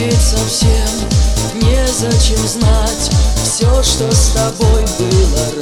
ведь 0.00 0.14
совсем 0.14 0.88
незачем 1.56 2.38
знать 2.46 3.10
все, 3.44 3.82
что 3.82 4.10
с 4.10 4.30
тобой 4.30 4.82
было 4.98 5.59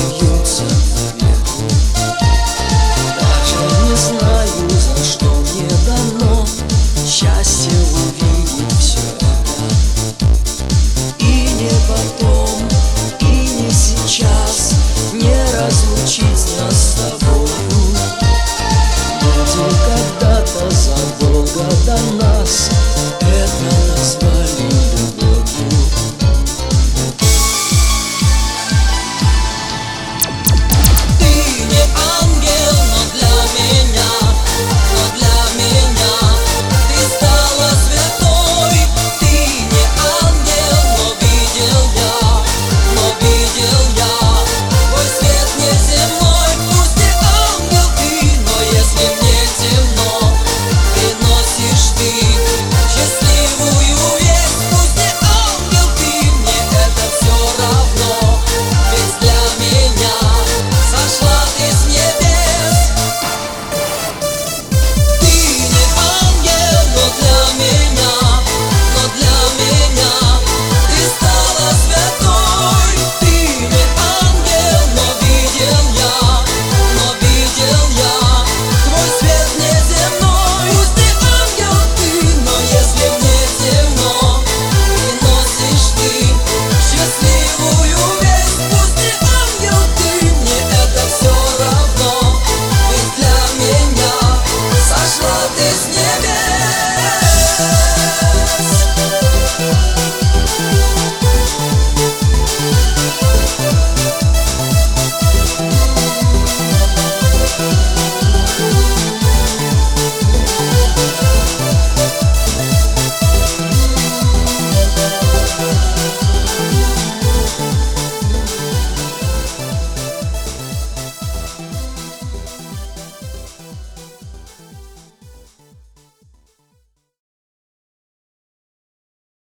Jesus. 0.00 0.29